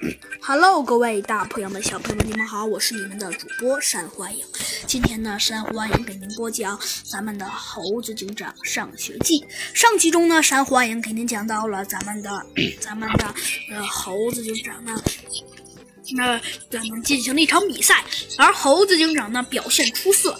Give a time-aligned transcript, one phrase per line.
[0.40, 4.44] Hello，各位大朋友们、小朋友们，你们好，我是你们的主播山欢迎。
[4.86, 9.40] 今天呢，山欢迎给您播讲咱们的《猴子警长上学记》。
[9.74, 12.46] 上集中呢，山欢迎给您讲到了咱们的、
[12.80, 13.34] 咱们的
[13.70, 15.00] 呃猴子警长呢，
[16.14, 16.40] 那
[16.70, 18.04] 咱们进行了一场比赛，
[18.38, 20.38] 而猴子警长呢表现出色，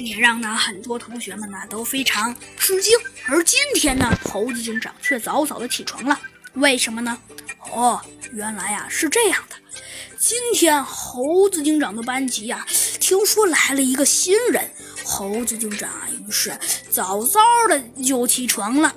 [0.00, 2.96] 也让呢很多同学们呢都非常吃惊。
[3.26, 6.20] 而今天呢，猴子警长却早早的起床了，
[6.54, 7.18] 为什么呢？
[7.72, 8.00] 哦，
[8.32, 9.56] 原来呀是这样的。
[10.18, 12.66] 今天猴子警长的班级呀，
[13.00, 14.70] 听说来了一个新人，
[15.04, 15.90] 猴子警长
[16.26, 16.56] 于是
[16.88, 18.94] 早早的就起床了。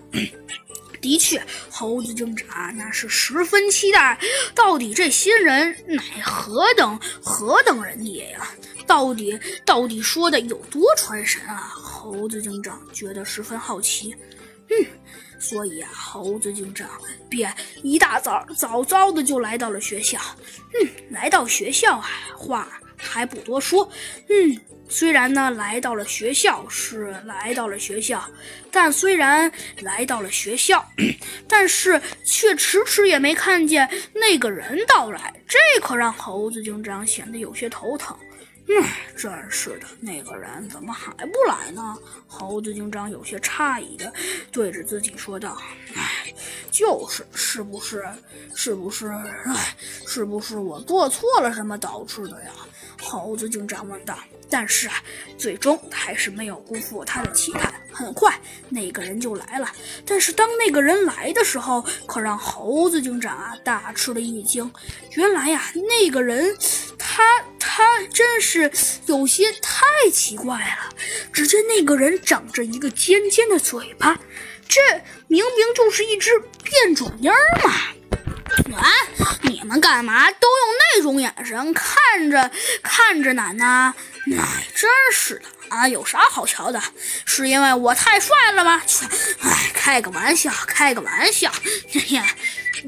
[1.02, 4.20] 的确，猴子警长那是十分期待，
[4.56, 8.50] 到底这新人乃何等何等人也呀？
[8.86, 11.72] 到底到底说的有多传神啊？
[11.76, 14.16] 猴子警长觉得十分好奇。
[14.70, 14.86] 嗯，
[15.40, 16.90] 所以啊，猴子警长
[17.30, 17.54] 便
[17.84, 20.20] 一大早早早的就来到了学校。
[20.74, 23.90] 嗯，来到学校啊，话还不多说。
[24.30, 24.60] 嗯，
[24.90, 28.24] 虽然呢来到了学校是来到了学校，
[28.72, 29.52] 但虽然
[29.82, 30.86] 来到了学校，
[31.48, 38.18] 但是却迟迟也没看见那个人到来，这可让猴子警长显得有些头疼。
[38.70, 38.84] 嗯，
[39.16, 41.98] 真是的，那个人怎么还不来呢？
[42.28, 44.12] 猴子警长有些诧异的
[44.52, 45.58] 对着自己说道
[45.96, 46.34] ：“哎，
[46.70, 48.06] 就是，是不是？
[48.54, 49.08] 是不是？
[49.08, 52.52] 哎，是不是我做错了什么导致的呀？”
[53.02, 54.18] 猴子警长问道。
[54.50, 54.96] 但是啊，
[55.38, 57.74] 最终还是没有辜负他的期盼。
[57.92, 59.70] 很快，那个人就来了。
[60.06, 64.72] 但是当那个人来的时候，可让猴子警长啊大吃了一惊。
[65.16, 66.56] 原来呀，那个人，
[66.98, 67.22] 他
[68.40, 68.72] 是
[69.06, 70.96] 有些太奇怪了。
[71.32, 74.20] 只见那个人长着一个尖尖的嘴巴，
[74.68, 74.82] 这
[75.28, 76.32] 明明就是一只
[76.64, 77.32] 变种鹰
[77.64, 77.72] 嘛！
[78.78, 78.90] 啊，
[79.42, 82.50] 你们干嘛都用那种眼神看着
[82.82, 83.94] 看着奶奶？
[84.38, 85.88] 哎，真是的啊！
[85.88, 86.82] 有啥好瞧的？
[87.26, 88.82] 是因为我太帅了吗？
[88.86, 89.06] 切！
[89.42, 91.52] 哎，开个玩笑，开个玩笑。
[91.90, 92.22] 嘿嘿，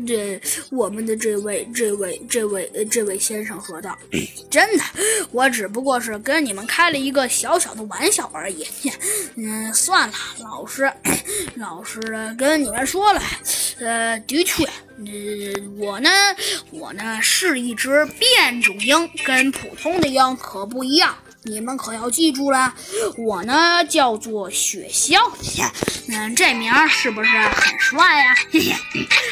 [0.06, 0.40] 这
[0.70, 3.98] 我们的这位、这位、这位、这位先生说道
[4.50, 4.84] ：“真的，
[5.32, 8.66] 我只不过是跟你们开了一个小小的玩笑而已。
[9.36, 10.92] 嗯，算了，老师，
[11.56, 12.00] 老师
[12.38, 13.22] 跟你们说了，
[13.80, 14.72] 呃，的确，呃，
[15.78, 16.10] 我呢，
[16.72, 22.74] 我呢是一只变种鹰，跟普通的鹰可不一样。”你们可要记住了，
[23.18, 25.18] 我呢叫做雪橇，
[26.10, 28.36] 嗯，这名儿是不是很帅呀？
[28.52, 28.76] 嘿嘿，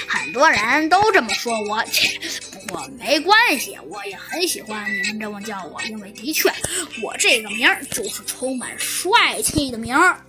[0.08, 1.84] 很多人都这么说我，
[2.52, 6.50] 不过没关系，我也很喜欢你们这么叫我，因为的确，
[7.04, 10.22] 我这个名儿就是充满帅气的名儿。